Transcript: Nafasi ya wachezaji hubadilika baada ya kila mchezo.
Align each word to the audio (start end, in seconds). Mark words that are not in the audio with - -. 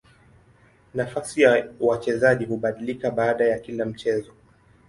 Nafasi 0.93 1.41
ya 1.41 1.67
wachezaji 1.79 2.45
hubadilika 2.45 3.11
baada 3.11 3.45
ya 3.45 3.59
kila 3.59 3.85
mchezo. 3.85 4.31